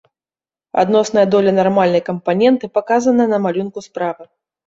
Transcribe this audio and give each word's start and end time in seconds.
Адносная 0.83 1.25
доля 1.33 1.51
нармальнай 1.59 2.03
кампаненты 2.09 2.65
паказана 2.77 3.23
на 3.35 3.43
малюнку 3.47 3.79
справа. 3.89 4.23